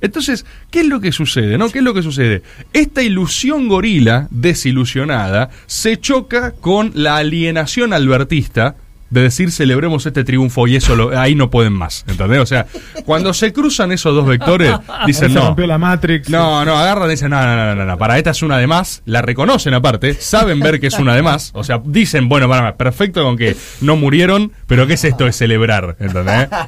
Entonces, 0.00 0.44
¿qué 0.70 0.80
es 0.80 0.86
lo 0.86 1.00
que 1.00 1.12
sucede? 1.12 1.58
¿No? 1.58 1.70
¿Qué 1.70 1.78
es 1.78 1.84
lo 1.84 1.94
que 1.94 2.02
sucede? 2.02 2.42
Esta 2.72 3.02
ilusión 3.02 3.68
gorila, 3.68 4.28
desilusionada, 4.30 5.50
se 5.66 5.98
choca 5.98 6.52
con 6.52 6.92
la 6.94 7.16
alienación 7.16 7.92
albertista 7.92 8.76
de 9.10 9.22
decir 9.22 9.52
celebremos 9.52 10.04
este 10.06 10.24
triunfo 10.24 10.66
y 10.66 10.76
eso 10.76 11.10
ahí 11.16 11.34
no 11.34 11.50
pueden 11.50 11.72
más, 11.72 12.04
¿entendés? 12.08 12.40
O 12.40 12.46
sea, 12.46 12.66
cuando 13.04 13.32
se 13.32 13.52
cruzan 13.52 13.92
esos 13.92 14.14
dos 14.14 14.26
vectores, 14.26 14.74
dicen 15.06 15.34
no. 15.34 15.54
la 15.56 15.78
Matrix. 15.78 16.28
No, 16.28 16.64
no, 16.64 16.76
agarran 16.76 17.08
y 17.08 17.12
dicen 17.12 17.30
no, 17.30 17.42
no, 17.44 17.74
no, 17.74 17.84
no, 17.84 17.98
para 17.98 18.18
esta 18.18 18.30
es 18.30 18.42
una 18.42 18.58
de 18.58 18.66
más, 18.66 19.02
la 19.04 19.22
reconocen 19.22 19.74
aparte, 19.74 20.14
saben 20.14 20.60
ver 20.60 20.80
que 20.80 20.88
es 20.88 20.98
una 20.98 21.14
de 21.14 21.22
más, 21.22 21.50
o 21.54 21.64
sea, 21.64 21.80
dicen, 21.84 22.28
bueno, 22.28 22.48
para, 22.48 22.76
perfecto 22.76 23.22
con 23.22 23.36
que 23.36 23.56
no 23.80 23.96
murieron, 23.96 24.52
pero 24.66 24.86
¿qué 24.86 24.94
es 24.94 25.04
esto 25.04 25.24
de 25.24 25.32
celebrar? 25.32 25.96
¿Entendés? 26.00 26.48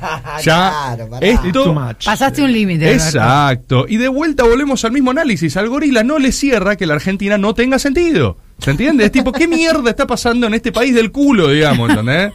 Ya, 0.42 0.96
esto... 1.20 1.74
Pasaste 2.04 2.42
un 2.42 2.52
límite. 2.52 2.92
Exacto. 2.92 3.86
Y 3.88 3.96
de 3.96 4.08
vuelta 4.08 4.44
volvemos 4.44 4.84
al 4.84 4.92
mismo 4.92 5.10
análisis, 5.10 5.56
al 5.56 5.68
gorila 5.68 6.04
no 6.04 6.18
le 6.18 6.32
cierra 6.32 6.76
que 6.76 6.86
la 6.86 6.94
Argentina 6.94 7.38
no 7.38 7.54
tenga 7.54 7.78
sentido. 7.78 8.38
¿Se 8.58 8.70
entiende? 8.70 9.04
Es 9.04 9.12
tipo, 9.12 9.32
¿qué 9.32 9.46
mierda 9.46 9.90
está 9.90 10.06
pasando 10.06 10.46
en 10.46 10.54
este 10.54 10.72
país 10.72 10.94
del 10.94 11.12
culo, 11.12 11.48
digamos, 11.48 11.90
¿entendés? 11.90 12.32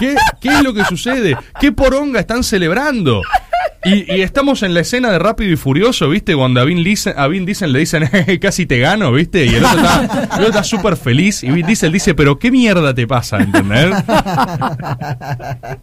¿Qué, 0.00 0.14
¿Qué 0.40 0.48
es 0.48 0.62
lo 0.62 0.72
que 0.72 0.84
sucede? 0.84 1.36
¿Qué 1.60 1.72
poronga 1.72 2.20
están 2.20 2.42
celebrando? 2.42 3.22
Y, 3.84 4.22
estamos 4.22 4.62
en 4.62 4.72
la 4.72 4.80
escena 4.80 5.10
de 5.10 5.18
Rápido 5.18 5.52
y 5.52 5.56
Furioso, 5.56 6.08
¿viste? 6.08 6.34
Cuando 6.34 6.60
a 6.60 6.64
Vin, 6.64 6.82
Diesel, 6.82 7.14
a 7.18 7.28
le 7.28 7.78
dicen, 7.78 8.08
casi 8.40 8.64
te 8.64 8.78
gano, 8.78 9.12
¿viste? 9.12 9.44
Y 9.44 9.54
el 9.54 9.64
otro 9.64 10.46
está 10.46 10.64
súper 10.64 10.96
feliz. 10.96 11.44
Y 11.44 11.50
Vin 11.50 11.66
Diesel 11.66 11.92
dice, 11.92 12.14
pero 12.14 12.38
¿qué 12.38 12.50
mierda 12.50 12.94
te 12.94 13.06
pasa? 13.06 13.38
¿Entendés? 13.42 13.94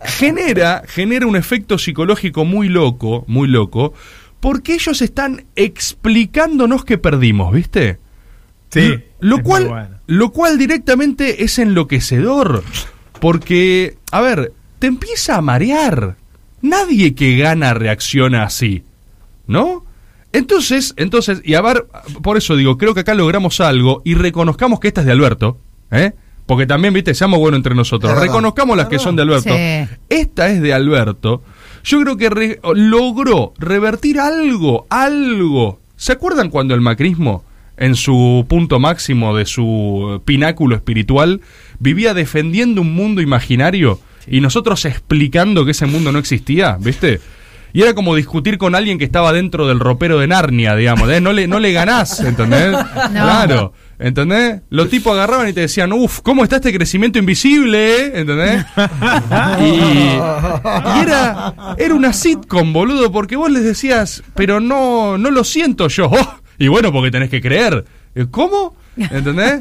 genera, 0.03 0.81
genera 0.87 1.27
un 1.27 1.35
efecto 1.35 1.77
psicológico 1.77 2.43
muy 2.43 2.69
loco, 2.69 3.23
muy 3.27 3.47
loco, 3.47 3.93
porque 4.39 4.73
ellos 4.73 5.01
están 5.03 5.45
explicándonos 5.55 6.83
que 6.85 6.97
perdimos, 6.97 7.53
¿viste? 7.53 7.99
Sí. 8.71 9.03
Lo, 9.19 9.43
cual, 9.43 9.99
lo 10.07 10.31
cual 10.31 10.57
directamente 10.57 11.43
es 11.43 11.59
enloquecedor. 11.59 12.63
Porque, 13.19 13.97
a 14.11 14.21
ver, 14.21 14.53
te 14.79 14.87
empieza 14.87 15.37
a 15.37 15.41
marear. 15.41 16.17
Nadie 16.61 17.13
que 17.15 17.37
gana 17.37 17.73
reacciona 17.73 18.43
así, 18.43 18.83
¿no? 19.47 19.85
Entonces, 20.33 20.93
entonces, 20.97 21.41
y 21.43 21.55
a 21.55 21.61
ver, 21.61 21.85
por 22.21 22.37
eso 22.37 22.55
digo, 22.55 22.77
creo 22.77 22.93
que 22.93 23.01
acá 23.01 23.13
logramos 23.13 23.59
algo 23.59 24.01
y 24.05 24.15
reconozcamos 24.15 24.79
que 24.79 24.87
esta 24.87 25.01
es 25.01 25.07
de 25.07 25.11
Alberto, 25.11 25.57
¿eh? 25.91 26.13
Porque 26.45 26.65
también, 26.65 26.93
viste, 26.93 27.13
seamos 27.13 27.39
buenos 27.39 27.59
entre 27.59 27.75
nosotros. 27.75 28.19
reconozcamos 28.19 28.75
las 28.75 28.87
que 28.87 28.99
son 28.99 29.15
de 29.15 29.21
Alberto. 29.21 29.53
Esta 30.09 30.49
es 30.49 30.61
de 30.61 30.73
Alberto. 30.73 31.43
Yo 31.83 32.01
creo 32.01 32.17
que 32.17 32.59
logró 32.75 33.53
revertir 33.57 34.19
algo, 34.19 34.85
algo. 34.89 35.79
¿Se 35.95 36.11
acuerdan 36.11 36.49
cuando 36.49 36.73
el 36.73 36.81
macrismo, 36.81 37.43
en 37.81 37.95
su 37.95 38.45
punto 38.47 38.79
máximo 38.79 39.35
de 39.35 39.45
su 39.45 40.21
pináculo 40.23 40.75
espiritual, 40.75 41.41
vivía 41.79 42.13
defendiendo 42.13 42.81
un 42.81 42.93
mundo 42.93 43.21
imaginario? 43.21 43.99
y 44.27 44.41
nosotros 44.41 44.85
explicando 44.85 45.65
que 45.65 45.71
ese 45.71 45.85
mundo 45.85 46.11
no 46.11 46.19
existía, 46.19 46.77
¿viste? 46.79 47.19
Y 47.73 47.81
era 47.83 47.93
como 47.93 48.15
discutir 48.15 48.57
con 48.57 48.75
alguien 48.75 48.97
que 48.97 49.05
estaba 49.05 49.31
dentro 49.31 49.65
del 49.67 49.79
ropero 49.79 50.19
de 50.19 50.27
Narnia, 50.27 50.75
digamos, 50.75 51.09
¿eh? 51.09 51.21
no, 51.21 51.31
le, 51.31 51.47
no 51.47 51.59
le 51.59 51.71
ganás, 51.71 52.19
¿entendés? 52.19 52.75
Claro, 53.11 53.71
¿entendés? 53.97 54.61
Los 54.69 54.89
tipos 54.89 55.13
agarraban 55.13 55.47
y 55.47 55.53
te 55.53 55.61
decían, 55.61 55.93
uff, 55.93 56.19
¿cómo 56.19 56.43
está 56.43 56.57
este 56.57 56.73
crecimiento 56.73 57.17
invisible? 57.17 57.95
Eh? 57.95 58.11
¿Entendés? 58.15 58.65
Y, 59.61 61.01
era, 61.01 61.75
era 61.77 61.93
una 61.93 62.11
sitcom, 62.11 62.73
boludo, 62.73 63.11
porque 63.11 63.37
vos 63.37 63.49
les 63.49 63.63
decías, 63.63 64.21
pero 64.35 64.59
no, 64.59 65.17
no 65.17 65.31
lo 65.31 65.43
siento 65.43 65.87
yo. 65.87 66.11
y 66.61 66.67
bueno, 66.67 66.91
porque 66.91 67.09
tenés 67.09 67.31
que 67.31 67.41
creer. 67.41 67.83
¿Cómo? 68.29 68.75
¿Entendés? 68.97 69.59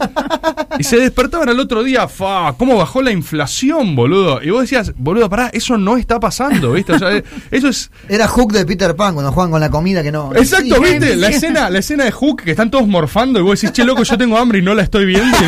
Y 0.79 0.83
se 0.83 0.97
despertaban 0.99 1.49
al 1.49 1.61
otro 1.61 1.85
día, 1.85 2.09
fa, 2.09 2.53
¿cómo 2.59 2.77
bajó 2.77 3.01
la 3.01 3.13
inflación, 3.13 3.95
boludo? 3.95 4.43
Y 4.43 4.51
vos 4.51 4.63
decías, 4.63 4.93
boludo, 4.97 5.31
pará, 5.31 5.51
eso 5.53 5.79
no 5.79 5.97
está 5.97 6.19
pasando, 6.19 6.73
¿viste? 6.73 6.93
O 6.93 6.99
sea, 6.99 7.23
eso 7.51 7.69
es. 7.69 7.91
Era 8.09 8.27
Hook 8.27 8.53
de 8.53 8.67
Peter 8.67 8.95
Pan 8.97 9.15
cuando 9.15 9.33
juegan 9.33 9.53
con 9.53 9.61
la 9.61 9.71
comida 9.71 10.03
que 10.03 10.11
no. 10.11 10.33
Exacto, 10.35 10.81
¿viste? 10.81 11.17
La 11.17 11.29
escena, 11.29 11.71
la 11.71 11.79
escena 11.79 12.05
de 12.05 12.11
Hook 12.11 12.43
que 12.43 12.51
están 12.51 12.71
todos 12.71 12.87
morfando 12.87 13.39
y 13.39 13.43
vos 13.43 13.61
decís, 13.61 13.73
che, 13.73 13.85
loco, 13.85 14.03
yo 14.03 14.19
tengo 14.19 14.37
hambre 14.37 14.59
y 14.59 14.63
no 14.63 14.75
la 14.75 14.83
estoy 14.83 15.07
viendo. 15.07 15.39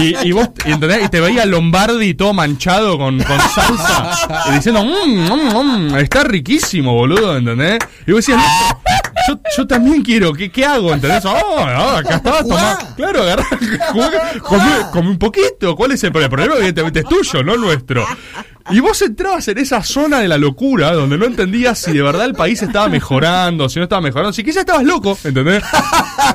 Y, 0.00 0.32
vos, 0.32 0.48
¿entendés? 0.64 1.04
Y 1.04 1.08
te 1.08 1.20
veía 1.20 1.44
Lombardi 1.44 2.14
todo 2.14 2.32
manchado 2.32 2.96
con, 2.96 3.18
con 3.22 3.38
salsa 3.38 4.46
y 4.48 4.54
diciendo, 4.54 4.82
mmm, 4.82 5.28
mmm, 5.28 5.90
mmm, 5.90 5.96
está 5.96 6.24
riquísimo, 6.24 6.94
boludo, 6.94 7.36
¿entendés? 7.36 7.78
Y 8.06 8.12
vos 8.12 8.24
decías, 8.24 8.42
yo, 9.28 9.40
yo 9.56 9.66
también 9.66 10.02
quiero, 10.02 10.32
¿qué, 10.32 10.50
qué 10.50 10.64
hago? 10.64 10.92
¿Entendés? 10.92 11.24
Oh, 11.24 11.56
oh 11.56 11.96
acá 11.96 12.16
estaba 12.16 12.42
tomando. 12.42 12.94
Claro, 12.96 13.22
agarrá, 13.22 13.46
come, 14.90 15.08
un 15.08 15.18
poquito. 15.18 15.76
¿Cuál 15.76 15.92
es 15.92 16.04
el 16.04 16.12
problema? 16.12 16.26
El 16.26 16.30
problema 16.30 16.54
evidentemente 16.56 17.00
es 17.00 17.06
tuyo, 17.06 17.42
no 17.42 17.56
nuestro. 17.56 18.04
Y 18.70 18.78
vos 18.80 19.00
entrabas 19.02 19.48
en 19.48 19.58
esa 19.58 19.82
zona 19.82 20.20
de 20.20 20.28
la 20.28 20.38
locura 20.38 20.92
donde 20.92 21.18
no 21.18 21.24
entendías 21.24 21.78
si 21.78 21.92
de 21.92 22.02
verdad 22.02 22.26
el 22.26 22.34
país 22.34 22.62
estaba 22.62 22.88
mejorando, 22.88 23.68
si 23.68 23.78
no 23.78 23.84
estaba 23.84 24.00
mejorando, 24.00 24.32
si 24.32 24.44
quizás 24.44 24.60
estabas 24.60 24.84
loco, 24.84 25.18
¿entendés? 25.24 25.62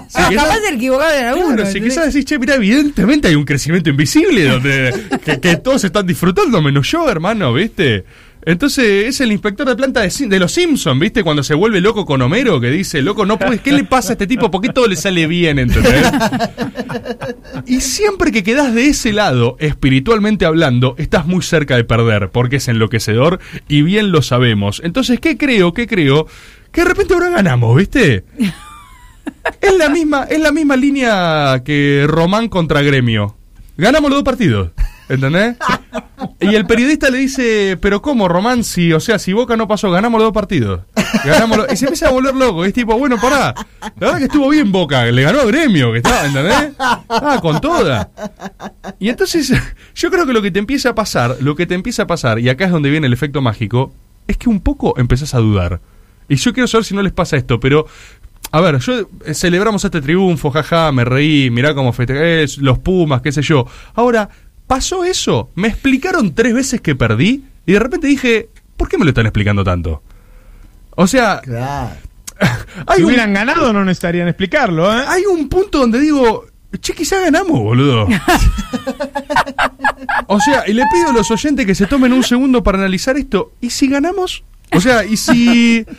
Si 0.08 0.22
Acabas 0.22 0.62
de 0.62 0.70
equivocar 0.70 1.14
en 1.16 1.26
alguno. 1.26 1.66
si 1.66 1.82
quizás 1.82 2.14
decís, 2.14 2.26
che, 2.26 2.40
mira, 2.40 2.56
evidentemente 2.56 3.28
hay 3.28 3.36
un 3.36 3.46
crecimiento 3.46 3.90
invisible 3.90 4.48
donde 4.48 5.20
que, 5.24 5.40
que 5.40 5.58
todos 5.58 5.84
están 5.84 6.06
disfrutando, 6.08 6.62
menos 6.62 6.90
yo, 6.90 7.10
hermano, 7.10 7.54
¿viste? 7.54 8.06
Entonces 8.46 9.08
es 9.08 9.22
el 9.22 9.32
inspector 9.32 9.68
de 9.68 9.76
planta 9.76 10.02
de, 10.02 10.40
los 10.40 10.52
Simpsons, 10.52 11.00
¿viste? 11.00 11.24
Cuando 11.24 11.42
se 11.42 11.56
vuelve 11.56 11.82
loco 11.82 12.06
con 12.06 12.22
Homero, 12.22 12.62
que 12.62 12.70
dice, 12.70 13.02
loco, 13.02 13.26
no 13.26 13.40
puedes, 13.40 13.62
¿qué 13.62 13.72
le 13.72 13.84
pasa 13.86 14.10
a 14.10 14.14
este 14.14 14.28
tipo? 14.28 14.52
¿Por 14.52 14.62
qué 14.62 14.70
todo 14.70 14.88
le 14.88 14.96
sale 14.96 15.26
bien, 15.26 15.58
¿entendés? 15.58 16.06
y 17.66 17.82
siempre 17.82 18.32
que 18.32 18.44
quedas 18.44 18.74
de 18.76 18.88
ese 18.88 19.14
lado, 19.14 19.58
espiritualmente 19.60 20.46
hablando, 20.46 20.94
estás 21.00 21.26
muy 21.26 21.42
cerca 21.42 21.76
de 21.76 21.86
perder, 21.86 22.30
porque 22.30 22.58
es 22.58 22.68
enloquecedor 22.68 23.40
y 23.68 23.82
bien 23.82 24.12
lo 24.12 24.22
sabemos. 24.22 24.80
Entonces, 24.84 25.20
¿qué 25.20 25.38
creo? 25.38 25.74
¿Qué 25.74 25.88
creo? 25.88 26.28
Que 26.72 26.82
de 26.82 26.88
repente 26.90 27.16
ahora 27.16 27.30
ganamos, 27.30 27.76
¿viste? 27.76 28.26
Es 29.60 29.76
la 29.76 29.90
misma, 29.90 30.26
es 30.30 30.40
la 30.40 30.52
misma 30.52 30.76
línea 30.76 31.62
que 31.66 32.06
Román 32.08 32.48
contra 32.48 32.84
Gremio. 32.84 33.36
Ganamos 33.78 34.12
los 34.12 34.18
dos 34.18 34.24
partidos. 34.24 34.72
¿Entendés? 35.10 35.56
Y 36.40 36.54
el 36.54 36.66
periodista 36.66 37.10
le 37.10 37.20
dice, 37.20 37.78
pero 37.80 38.02
¿cómo, 38.02 38.28
Román? 38.28 38.64
Si, 38.64 38.92
o 38.92 39.00
sea, 39.00 39.20
si 39.20 39.32
Boca 39.32 39.56
no 39.56 39.68
pasó, 39.68 39.90
ganamos 39.90 40.20
los 40.20 40.28
dos 40.28 40.34
partidos. 40.34 40.82
y 41.72 41.76
se 41.76 41.86
empieza 41.86 42.10
a 42.10 42.12
volver 42.12 42.36
loco. 42.36 42.66
es 42.66 42.74
tipo, 42.74 42.98
bueno, 42.98 43.18
pará. 43.20 43.54
La 43.82 44.08
verdad 44.08 44.18
que 44.18 44.26
estuvo 44.26 44.50
bien 44.50 44.72
Boca, 44.72 45.06
le 45.06 45.22
ganó 45.22 45.40
a 45.40 45.46
Gremio, 45.46 45.92
que 45.94 46.00
estaba, 46.00 46.26
¿entendés? 46.26 46.74
Ah, 46.78 47.40
con 47.42 47.62
toda. 47.62 48.12
Y 49.00 49.10
entonces, 49.10 49.54
yo 49.96 50.12
creo 50.12 50.26
que 50.26 50.34
lo 50.34 50.42
que 50.42 50.52
te 50.52 50.60
empieza 50.60 50.90
a 50.90 50.96
pasar, 50.96 51.38
lo 51.40 51.56
que 51.56 51.66
te 51.66 51.74
empieza 51.74 52.04
a 52.04 52.08
pasar, 52.08 52.40
y 52.40 52.50
acá 52.50 52.66
es 52.66 52.72
donde 52.72 52.90
viene 52.90 53.08
el 53.08 53.14
efecto 53.14 53.42
mágico, 53.42 53.94
es 54.28 54.38
que 54.38 54.50
un 54.50 54.60
poco 54.60 54.98
empezás 54.98 55.34
a 55.36 55.40
dudar. 55.40 55.80
Y 56.28 56.36
yo 56.36 56.54
quiero 56.54 56.68
saber 56.68 56.86
si 56.86 56.96
no 56.96 57.02
les 57.02 57.14
pasa 57.14 57.38
esto, 57.38 57.60
pero 57.60 57.86
a 58.52 58.62
ver, 58.62 58.80
yo 58.80 59.10
eh, 59.26 59.34
celebramos 59.34 59.84
este 59.84 60.02
triunfo, 60.02 60.52
jaja, 60.52 60.92
me 60.92 61.04
reí, 61.04 61.50
mirá 61.50 61.74
cómo 61.74 61.94
festejé, 61.94 62.46
los 62.62 62.80
Pumas, 62.80 63.22
qué 63.22 63.32
sé 63.32 63.42
yo. 63.42 63.66
Ahora, 63.94 64.30
pasó 64.68 65.04
eso. 65.04 65.50
Me 65.56 65.68
explicaron 65.68 66.34
tres 66.34 66.54
veces 66.54 66.82
que 66.82 66.96
perdí 66.96 67.44
y 67.66 67.74
de 67.74 67.80
repente 67.80 68.08
dije, 68.08 68.50
¿por 68.78 68.90
qué 68.90 68.98
me 68.98 69.06
lo 69.06 69.10
están 69.10 69.26
explicando 69.26 69.64
tanto? 69.64 70.02
O 70.92 71.08
sea... 71.08 71.42
si 72.96 73.04
hubieran 73.04 73.34
ganado 73.34 73.72
no 73.72 73.86
necesitarían 73.86 74.28
explicarlo, 74.28 74.92
¿eh? 74.92 75.04
Hay 75.08 75.26
un 75.26 75.48
punto 75.48 75.80
donde 75.80 76.00
digo, 76.00 76.46
che, 76.80 76.94
quizá 76.94 77.20
ganamos, 77.20 77.60
boludo. 77.60 78.08
o 80.28 80.40
sea, 80.40 80.64
y 80.68 80.74
le 80.74 80.84
pido 80.92 81.10
a 81.10 81.14
los 81.14 81.30
oyentes 81.32 81.66
que 81.66 81.76
se 81.76 81.88
tomen 81.88 82.14
un 82.14 82.24
segundo 82.24 82.64
para 82.64 82.80
analizar 82.80 83.18
esto. 83.18 83.54
¿Y 83.62 83.70
si 83.70 83.88
ganamos? 83.88 84.44
O 84.74 84.82
sea, 84.82 85.06
¿y 85.06 85.18
si... 85.18 85.86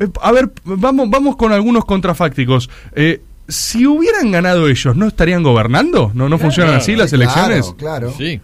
Eh, 0.00 0.08
a 0.22 0.32
ver, 0.32 0.50
vamos, 0.64 1.08
vamos 1.08 1.36
con 1.36 1.52
algunos 1.52 1.84
contrafácticos. 1.84 2.68
Eh, 2.96 3.22
si 3.48 3.86
hubieran 3.86 4.30
ganado 4.30 4.68
ellos, 4.68 4.96
¿no 4.96 5.08
estarían 5.08 5.42
gobernando? 5.42 6.10
¿No, 6.14 6.28
no 6.28 6.38
funcionan 6.38 6.76
así 6.76 6.96
las 6.96 7.12
elecciones? 7.12 7.72
Claro, 7.76 8.08
claro. 8.08 8.14
Sí. 8.16 8.40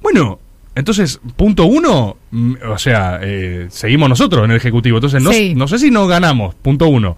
Bueno, 0.00 0.40
entonces, 0.74 1.20
punto 1.36 1.66
uno, 1.66 2.16
mm, 2.30 2.54
o 2.70 2.78
sea, 2.78 3.20
eh, 3.22 3.66
seguimos 3.70 4.08
nosotros 4.08 4.44
en 4.44 4.50
el 4.50 4.56
Ejecutivo. 4.56 4.98
Entonces, 4.98 5.22
no, 5.22 5.30
no 5.54 5.68
sé 5.68 5.78
si 5.78 5.90
no 5.90 6.06
ganamos, 6.06 6.54
punto 6.54 6.88
uno. 6.88 7.16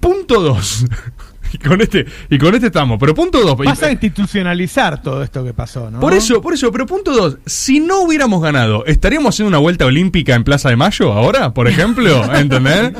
Punto 0.00 0.40
dos. 0.40 0.84
y 1.54 1.58
con 1.58 1.80
este 1.80 2.06
y 2.30 2.38
con 2.38 2.54
este 2.54 2.68
estamos. 2.68 2.98
Pero 2.98 3.14
punto 3.14 3.40
dos. 3.40 3.56
Vas 3.56 3.82
a 3.82 3.90
institucionalizar 3.90 5.02
todo 5.02 5.22
esto 5.22 5.44
que 5.44 5.52
pasó, 5.52 5.90
¿no? 5.90 6.00
Por 6.00 6.14
eso, 6.14 6.40
por 6.40 6.54
eso. 6.54 6.72
Pero 6.72 6.86
punto 6.86 7.12
dos. 7.12 7.38
Si 7.46 7.80
no 7.80 8.00
hubiéramos 8.00 8.42
ganado, 8.42 8.84
¿estaríamos 8.86 9.34
haciendo 9.34 9.48
una 9.48 9.58
vuelta 9.58 9.86
olímpica 9.86 10.34
en 10.34 10.44
Plaza 10.44 10.70
de 10.70 10.76
Mayo 10.76 11.12
ahora, 11.12 11.52
por 11.52 11.68
ejemplo? 11.68 12.24
¿Entendés? 12.34 12.92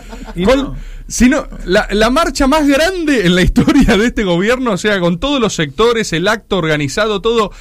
sino 1.09 1.47
la, 1.67 1.89
la, 1.91 2.09
marcha 2.09 2.47
más 2.47 2.67
grande 2.67 3.27
en 3.27 3.35
la 3.35 3.43
historia 3.43 3.99
de 3.99 4.07
este 4.07 4.25
gobierno, 4.25 4.73
o 4.73 4.77
sea, 4.79 4.99
con 4.99 5.19
todos 5.19 5.41
los 5.41 5.55
sectores, 5.55 6.13
el 6.13 6.27
acto 6.27 6.57
organizado, 6.57 7.21
todo. 7.21 7.53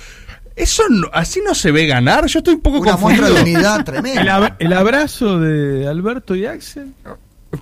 Eso 0.56 0.84
así 1.14 1.42
no 1.46 1.56
se 1.56 1.72
ve 1.72 1.88
ganar. 1.88 2.28
Yo 2.28 2.40
estoy 2.40 2.56
un 2.56 2.62
poco 2.62 2.80
Una 2.80 2.92
confundido. 2.92 3.24
muestra 3.24 3.44
de 3.44 3.52
unidad 3.52 3.86
tremenda. 3.86 4.56
El, 4.60 4.74
abrazo 4.74 5.40
de 5.40 5.88
Alberto 5.88 6.36
y 6.36 6.46
Axel. 6.46 6.94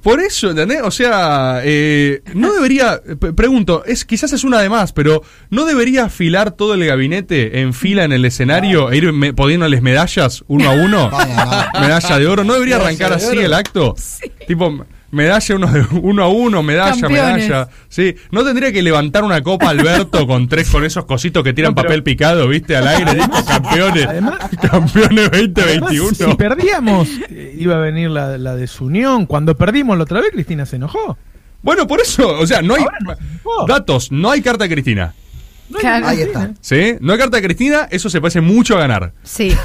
Por 0.04 0.20
eso, 0.20 0.52
¿entendés? 0.52 0.82
O 0.84 0.92
sea, 0.92 1.62
eh, 1.64 2.22
no 2.34 2.54
debería, 2.54 3.02
pregunto, 3.36 3.84
es 3.86 4.06
quizás 4.06 4.32
es 4.34 4.44
una 4.44 4.62
de 4.62 4.70
más, 4.70 4.94
pero 4.94 5.24
¿no 5.50 5.66
debería 5.66 6.06
afilar 6.06 6.52
todo 6.52 6.76
el 6.76 6.86
gabinete 6.86 7.62
en 7.62 7.74
fila 7.74 8.04
en 8.04 8.12
el 8.12 8.24
escenario 8.24 8.92
e 8.92 8.98
ir 8.98 9.12
me, 9.12 9.34
poniéndoles 9.34 9.82
medallas 9.82 10.44
uno 10.48 10.70
a 10.70 10.74
uno? 10.74 11.12
Medalla 11.80 12.20
de 12.20 12.28
oro, 12.28 12.44
¿no 12.44 12.54
debería 12.54 12.76
arrancar 12.76 13.14
así 13.14 13.38
el 13.38 13.54
acto? 13.54 13.96
Tipo, 14.48 14.86
medalla 15.12 15.56
uno, 15.56 15.68
de, 15.68 15.86
uno 16.02 16.24
a 16.24 16.28
uno, 16.28 16.64
medalla, 16.64 17.10
medalla. 17.10 17.70
Sí, 17.88 18.16
no 18.32 18.44
tendría 18.44 18.72
que 18.72 18.82
levantar 18.82 19.24
una 19.24 19.42
copa 19.42 19.70
Alberto 19.70 20.28
con 20.28 20.48
tres 20.48 20.70
con 20.70 20.84
esos 20.86 21.06
cositos 21.06 21.44
que 21.44 21.54
tiran 21.54 21.76
papel 21.76 22.04
picado, 22.04 22.48
¿viste? 22.48 22.76
Al 22.76 22.88
aire, 22.88 23.18
campeones. 23.48 24.08
campeones 24.62 25.32
2021. 25.32 26.14
si 26.14 26.36
perdíamos, 26.36 27.10
eh, 27.30 27.56
iba 27.58 27.76
a 27.76 27.80
venir 27.80 28.10
la, 28.10 28.38
la 28.38 28.56
desunión. 28.56 29.26
Cuando 29.26 29.56
perdimos 29.56 29.98
la 29.98 30.04
otra 30.04 30.22
vez, 30.22 30.32
Cristina 30.32 30.66
se 30.66 30.78
enojó. 30.78 31.18
Bueno, 31.62 31.88
por 31.88 32.00
eso, 32.00 32.40
o 32.40 32.48
sea, 32.48 32.62
no 32.62 32.76
hay 32.76 32.86
datos, 33.68 34.12
no 34.12 34.32
hay 34.32 34.42
carta 34.42 34.64
de 34.64 34.70
Cristina. 34.70 35.14
Ahí 35.84 36.22
está. 36.22 36.52
¿Sí? 36.62 36.96
No 37.00 37.14
hay 37.14 37.20
carta 37.20 37.38
de 37.38 37.44
Cristina, 37.44 37.88
eso 37.92 38.10
se 38.10 38.20
parece 38.20 38.42
mucho 38.42 38.76
a 38.76 38.80
ganar. 38.80 39.14
Sí. 39.24 39.56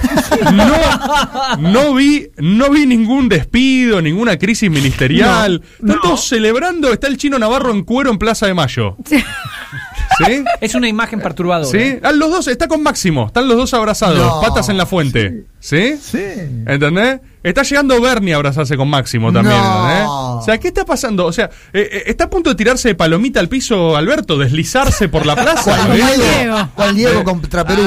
No, 0.53 1.59
no 1.59 1.95
vi, 1.95 2.29
no 2.39 2.71
vi 2.71 2.87
ningún 2.87 3.29
despido, 3.29 4.01
ninguna 4.03 4.37
crisis 4.39 4.71
ministerial. 4.71 5.63
Están 5.81 6.01
todos 6.03 6.29
celebrando, 6.29 6.93
está 6.93 7.07
el 7.07 7.17
chino 7.17 7.39
Navarro 7.39 7.71
en 7.73 7.85
cuero 7.85 8.11
en 8.11 8.19
Plaza 8.19 8.47
de 8.47 8.55
Mayo. 8.55 8.97
¿Sí? 9.07 10.45
Es 10.61 10.75
una 10.75 10.89
imagen 10.89 11.21
perturbadora. 11.21 11.69
¿Sí? 11.69 11.99
Ah, 12.03 12.13
los 12.13 12.31
dos, 12.31 12.47
está 12.49 12.69
con 12.69 12.83
Máximo, 12.83 13.27
están 13.27 13.49
los 13.49 13.57
dos 13.57 13.75
abrazados, 13.75 14.19
No. 14.19 14.41
patas 14.41 14.69
en 14.69 14.77
la 14.77 14.87
fuente. 14.87 15.45
¿Sí? 15.59 15.97
Sí. 16.01 16.19
¿Entendés? 16.67 17.21
Está 17.45 17.63
llegando 17.63 18.01
Bernie 18.01 18.33
a 18.33 18.37
abrazarse 18.37 18.75
con 18.75 18.89
Máximo 18.89 19.31
también, 19.31 19.55
No. 19.57 19.85
¿entendés? 19.85 20.07
O 20.09 20.43
sea, 20.47 20.59
¿qué 20.59 20.69
está 20.69 20.87
pasando? 20.87 21.27
O 21.27 21.33
sea, 21.33 21.51
eh, 21.75 21.89
eh, 21.93 22.03
está 22.07 22.25
a 22.25 22.31
punto 22.31 22.49
de 22.49 22.57
tirarse 22.57 22.89
de 22.89 22.95
palomita 22.95 23.39
al 23.39 23.51
piso 23.51 23.97
Alberto, 23.99 24.39
deslizarse 24.39 25.11
por 25.11 25.27
la 25.27 25.37
plaza. 25.37 25.77
¿Cuál. 25.87 25.93
Diego? 25.95 26.69
¿Cuál 26.75 26.95
Diego 26.97 27.23
contra 27.23 27.67
Perú? 27.67 27.83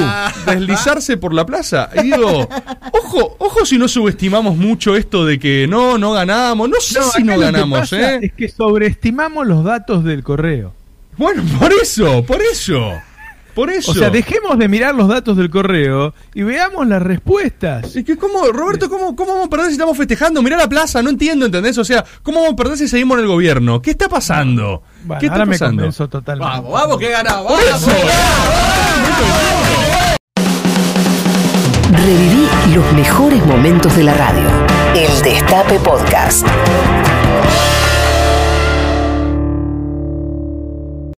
deslizarse 0.46 1.16
por 1.16 1.34
la 1.34 1.44
plaza. 1.44 1.90
Y 1.96 2.02
digo, 2.02 2.48
ojo, 2.92 3.36
ojo 3.38 3.66
si 3.66 3.78
no 3.78 3.88
subestimamos 3.88 4.56
mucho 4.56 4.94
esto 4.94 5.26
de 5.26 5.40
que 5.40 5.66
no, 5.68 5.98
no 5.98 6.12
ganamos. 6.12 6.68
No 6.68 6.80
sé 6.80 7.00
si 7.16 7.24
no 7.24 7.36
ganamos, 7.36 7.80
pasa 7.80 8.14
¿eh? 8.14 8.20
Es 8.22 8.32
que 8.34 8.48
sobreestimamos 8.48 9.44
los 9.44 9.64
datos 9.64 10.04
del 10.04 10.22
correo. 10.22 10.72
Bueno, 11.16 11.42
por 11.58 11.72
eso, 11.72 12.22
por 12.24 12.40
eso. 12.40 12.92
Por 13.58 13.70
eso. 13.70 13.90
O 13.90 13.94
sea, 13.94 14.08
dejemos 14.08 14.56
de 14.56 14.68
mirar 14.68 14.94
los 14.94 15.08
datos 15.08 15.36
del 15.36 15.50
correo 15.50 16.14
y 16.32 16.44
veamos 16.44 16.86
las 16.86 17.02
respuestas. 17.02 17.96
Es 17.96 18.04
que 18.04 18.16
cómo, 18.16 18.46
Roberto, 18.52 18.88
¿cómo, 18.88 19.16
¿cómo 19.16 19.32
vamos 19.32 19.48
a 19.48 19.50
perder 19.50 19.66
si 19.66 19.72
estamos 19.72 19.96
festejando? 19.96 20.40
Mirá 20.42 20.56
la 20.56 20.68
plaza, 20.68 21.02
no 21.02 21.10
entiendo, 21.10 21.44
¿entendés? 21.44 21.76
O 21.76 21.82
sea, 21.82 22.04
¿cómo 22.22 22.38
vamos 22.38 22.52
a 22.52 22.56
perder 22.56 22.78
si 22.78 22.86
seguimos 22.86 23.18
en 23.18 23.24
el 23.24 23.28
gobierno? 23.28 23.82
¿Qué 23.82 23.90
está 23.90 24.08
pasando? 24.08 24.84
Bueno, 25.02 25.18
¿Qué 25.18 25.26
está 25.26 25.38
ahora 25.38 25.46
me 25.46 25.52
pasando? 25.54 25.76
convenzo 25.82 26.08
totalmente. 26.08 26.54
Vamos, 26.54 26.72
vamos, 26.72 26.98
que 26.98 27.10
ganamos. 27.10 27.60
Eso. 27.60 27.90
Reviví 31.90 32.48
los 32.76 32.92
mejores 32.92 33.44
momentos 33.44 33.96
de 33.96 34.04
la 34.04 34.14
radio. 34.14 34.46
El 34.94 35.22
Destape 35.22 35.80
Podcast. 35.80 36.46